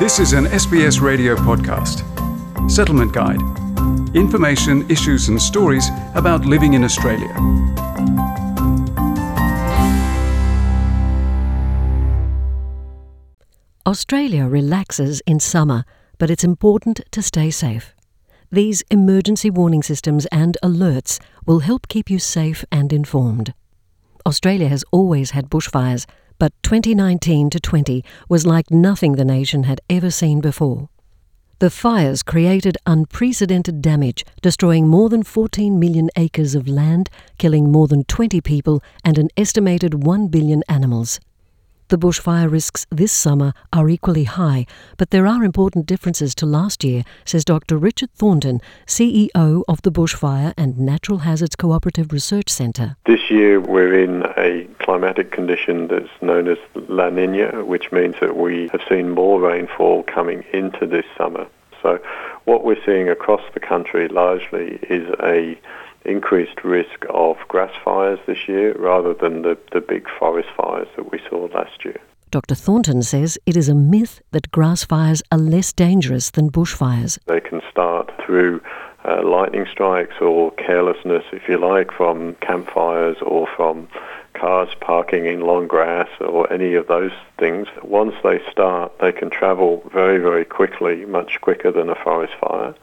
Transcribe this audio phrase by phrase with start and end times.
[0.00, 2.04] This is an SBS radio podcast.
[2.70, 3.40] Settlement Guide.
[4.14, 7.34] Information, issues, and stories about living in Australia.
[13.84, 15.84] Australia relaxes in summer,
[16.18, 17.96] but it's important to stay safe.
[18.52, 23.52] These emergency warning systems and alerts will help keep you safe and informed.
[24.24, 26.06] Australia has always had bushfires,
[26.38, 30.88] but 2019 to 20 was like nothing the nation had ever seen before.
[31.60, 37.88] The fires created unprecedented damage, destroying more than 14 million acres of land, killing more
[37.88, 41.18] than 20 people and an estimated 1 billion animals.
[41.90, 44.66] The bushfire risks this summer are equally high,
[44.98, 47.78] but there are important differences to last year, says Dr.
[47.78, 52.96] Richard Thornton, CEO of the Bushfire and Natural Hazards Cooperative Research Centre.
[53.06, 58.36] This year we're in a climatic condition that's known as La Nina, which means that
[58.36, 61.46] we have seen more rainfall coming into this summer.
[61.80, 61.98] So
[62.44, 65.58] what we're seeing across the country largely is a
[66.08, 71.12] increased risk of grass fires this year rather than the, the big forest fires that
[71.12, 72.00] we saw last year.
[72.30, 72.54] Dr.
[72.54, 77.18] Thornton says it is a myth that grass fires are less dangerous than bushfires.
[77.26, 78.60] They can start through
[79.04, 83.88] uh, lightning strikes or carelessness, if you like, from campfires or from
[84.34, 87.66] cars parking in long grass or any of those things.
[87.82, 92.74] Once they start, they can travel very, very quickly, much quicker than a forest fire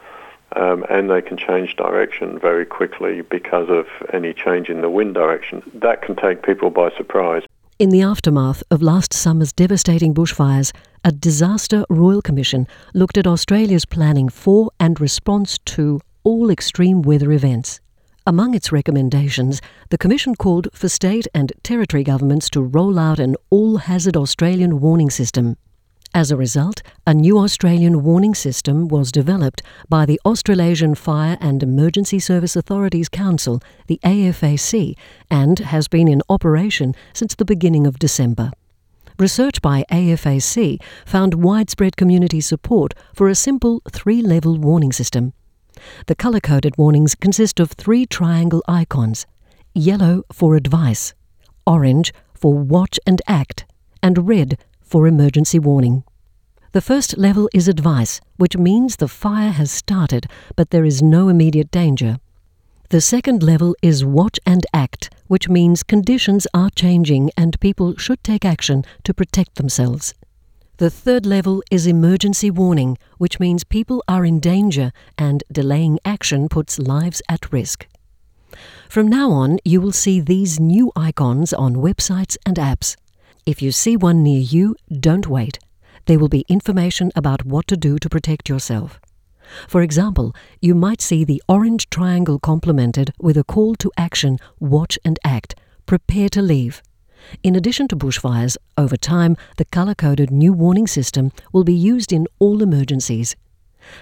[0.56, 5.14] um, and they can change direction very quickly because of any change in the wind
[5.14, 5.62] direction.
[5.73, 7.44] That can take people by surprise.
[7.78, 10.72] In the aftermath of last summer's devastating bushfires,
[11.03, 17.31] a Disaster Royal Commission looked at Australia's planning for and response to all extreme weather
[17.34, 17.81] events.
[18.25, 23.36] Among its recommendations, the Commission called for state and territory governments to roll out an
[23.50, 25.58] all hazard Australian warning system.
[26.16, 31.62] As a result, a new Australian warning system was developed by the Australasian Fire and
[31.62, 34.96] Emergency Service Authorities Council, the AFAC,
[35.30, 38.52] and has been in operation since the beginning of December.
[39.20, 45.34] Research by AFAC found widespread community support for a simple three level warning system.
[46.08, 49.25] The colour coded warnings consist of three triangle icons
[49.74, 51.14] yellow for advice,
[51.68, 53.66] orange for watch and act,
[54.02, 54.58] and red
[54.95, 56.06] for emergency warning.
[56.72, 60.25] The first level is advice, which means the fire has started
[60.56, 62.17] but there is no immediate danger.
[62.91, 68.23] The second level is watch and act, which means conditions are changing and people should
[68.23, 70.13] take action to protect themselves.
[70.78, 76.47] The third level is emergency warning, which means people are in danger and delaying action
[76.47, 77.85] puts lives at risk.
[78.88, 82.95] From now on, you will see these new icons on websites and apps.
[83.45, 85.59] If you see one near you, don't wait.
[86.07, 89.00] There will be information about what to do to protect yourself.
[89.67, 94.97] For example, you might see the orange triangle complemented with a call to action watch
[95.06, 95.53] and act,
[95.85, 96.81] prepare to leave.
[97.44, 102.12] In addition to bushfires, over time, the colour coded new warning system will be used
[102.12, 103.35] in all emergencies.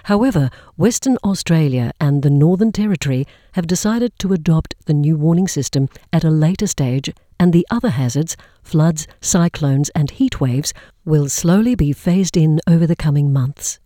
[0.04, 5.90] However, Western Australia and the Northern Territory have decided to adopt the new warning system
[6.14, 10.72] at a later stage, and the other hazards, floods, cyclones, and heat waves,
[11.04, 13.78] will slowly be phased in over the coming months.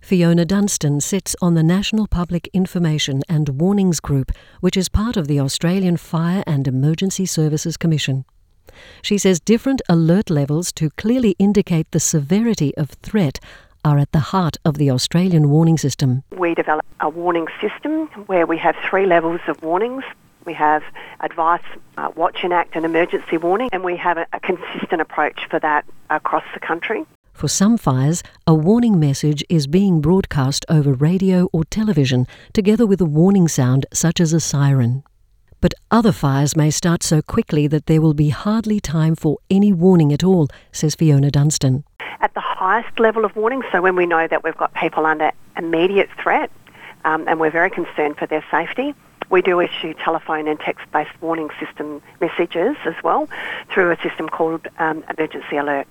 [0.00, 5.28] Fiona Dunstan sits on the National Public Information and Warnings Group, which is part of
[5.28, 8.24] the Australian Fire and Emergency Services Commission.
[9.02, 13.38] She says different alert levels to clearly indicate the severity of threat
[13.84, 16.22] are at the heart of the Australian warning system.
[16.36, 20.04] We develop a warning system where we have three levels of warnings.
[20.50, 20.82] We have
[21.20, 21.62] advice,
[21.96, 25.60] uh, watch and act, and emergency warning, and we have a, a consistent approach for
[25.60, 27.06] that across the country.
[27.32, 33.00] For some fires, a warning message is being broadcast over radio or television together with
[33.00, 35.04] a warning sound such as a siren.
[35.60, 39.72] But other fires may start so quickly that there will be hardly time for any
[39.72, 41.84] warning at all, says Fiona Dunstan.
[42.20, 45.30] At the highest level of warning, so when we know that we've got people under
[45.56, 46.50] immediate threat
[47.04, 48.96] um, and we're very concerned for their safety,
[49.30, 53.28] we do issue telephone and text-based warning system messages as well
[53.72, 55.86] through a system called um, Emergency Alert.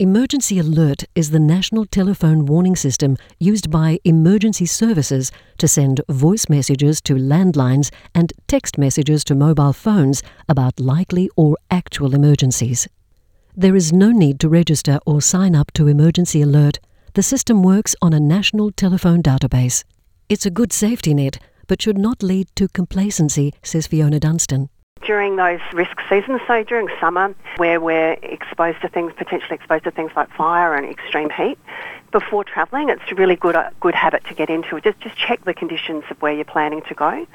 [0.00, 6.48] Emergency Alert is the national telephone warning system used by emergency services to send voice
[6.48, 12.88] messages to landlines and text messages to mobile phones about likely or actual emergencies.
[13.54, 16.78] There is no need to register or sign up to Emergency Alert.
[17.12, 19.84] The system works on a national telephone database.
[20.30, 21.38] It's a good safety net,
[21.70, 24.68] but should not lead to complacency, says Fiona Dunstan
[25.06, 29.90] during those risk seasons, so during summer where we're exposed to things, potentially exposed to
[29.90, 31.58] things like fire and extreme heat,
[32.12, 34.80] before travelling, it's a really good uh, good habit to get into.
[34.80, 37.26] Just just check the conditions of where you're planning to go.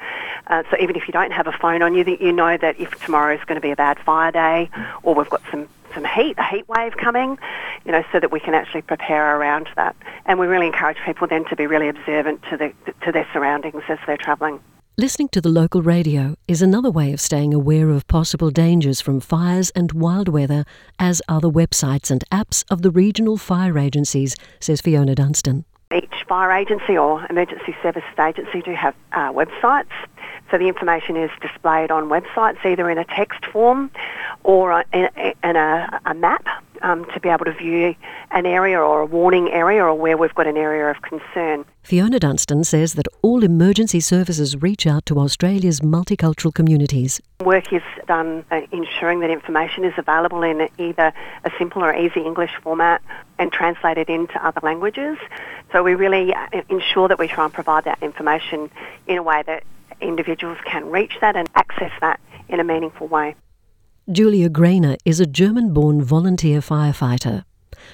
[0.46, 2.78] Uh, so even if you don't have a phone on you, that you know that
[2.78, 4.70] if tomorrow is going to be a bad fire day,
[5.02, 7.38] or we've got some some heat, a heat wave coming,
[7.84, 9.96] you know, so that we can actually prepare around that.
[10.26, 12.72] And we really encourage people then to be really observant to the
[13.04, 14.60] to their surroundings as they're travelling.
[14.98, 19.20] Listening to the local radio is another way of staying aware of possible dangers from
[19.20, 20.64] fires and wild weather,
[20.98, 25.64] as are the websites and apps of the regional fire agencies, says Fiona Dunstan.
[25.94, 29.92] Each fire agency or emergency service agency do have uh, websites.
[30.50, 33.90] So the information is displayed on websites either in a text form
[34.46, 35.08] or in,
[35.42, 36.46] in a, a, map
[36.82, 37.96] um, to be able to view
[38.30, 41.64] an area or a warning area or where we've got an area of concern.
[41.82, 47.20] Fiona Dunstan says that all emergency services reach out to Australia's multicultural communities.
[47.44, 51.12] Work is done uh, ensuring that information is available in either
[51.44, 53.02] a simple or easy English format
[53.40, 55.18] and translated into other languages.
[55.72, 58.70] So we really uh, ensure that we try and provide that information
[59.08, 59.64] in a way that
[60.00, 63.34] individuals can reach that and access that in a meaningful way.
[64.12, 67.42] Julia Grainer is a German born volunteer firefighter.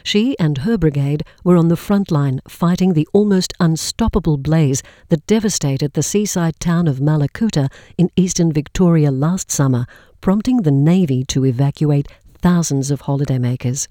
[0.03, 5.27] She and her brigade were on the front line fighting the almost unstoppable blaze that
[5.27, 9.87] devastated the seaside town of Mallacoota in eastern Victoria last summer,
[10.21, 13.89] prompting the Navy to evacuate thousands of holidaymakers.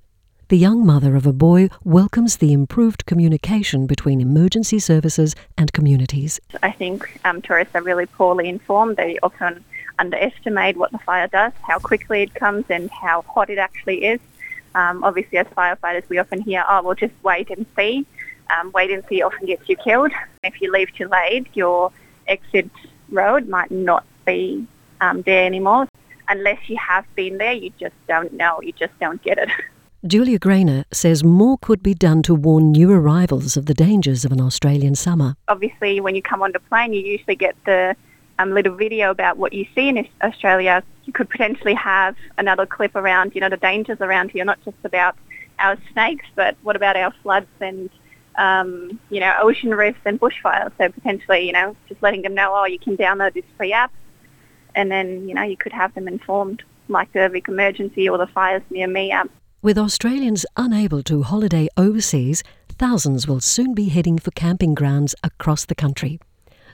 [0.49, 6.39] The young mother of a boy welcomes the improved communication between emergency services and communities.
[6.61, 8.97] I think um, tourists are really poorly informed.
[8.97, 9.63] They often
[9.99, 14.19] underestimate what the fire does, how quickly it comes, and how hot it actually is.
[14.75, 18.05] Um, obviously, as firefighters, we often hear, oh, we'll just wait and see.
[18.49, 20.11] Um, wait and see often gets you killed.
[20.43, 21.91] If you leave too late, your
[22.27, 22.69] exit
[23.09, 24.65] road might not be
[24.99, 25.87] um, there anymore.
[26.27, 28.61] Unless you have been there, you just don't know.
[28.61, 29.49] You just don't get it.
[30.07, 34.31] Julia Grainer says more could be done to warn new arrivals of the dangers of
[34.31, 35.35] an Australian summer.
[35.47, 37.95] Obviously, when you come on the plane, you usually get the
[38.41, 40.83] um, little video about what you see in Australia.
[41.05, 44.77] You could potentially have another clip around, you know, the dangers around here, not just
[44.83, 45.15] about
[45.59, 47.89] our snakes, but what about our floods and,
[48.35, 50.71] um, you know, ocean rifts and bushfires.
[50.77, 53.93] So potentially, you know, just letting them know, oh, you can download this free app,
[54.73, 58.27] and then, you know, you could have them informed, like the Vic Emergency or the
[58.27, 59.29] Fires Near Me app.
[59.61, 65.65] With Australians unable to holiday overseas, thousands will soon be heading for camping grounds across
[65.65, 66.19] the country.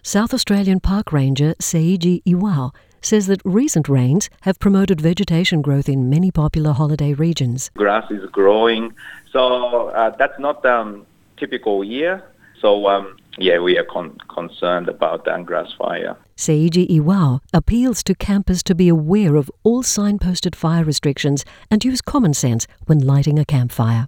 [0.03, 6.09] South Australian Park Ranger Seiji Iwao says that recent rains have promoted vegetation growth in
[6.09, 7.69] many popular holiday regions.
[7.75, 8.93] Grass is growing,
[9.31, 11.05] so uh, that's not um,
[11.37, 12.23] typical year.
[12.59, 16.17] So um, yeah, we are con- concerned about the grass fire.
[16.35, 22.01] Seiji Iwao appeals to campers to be aware of all signposted fire restrictions and use
[22.01, 24.07] common sense when lighting a campfire.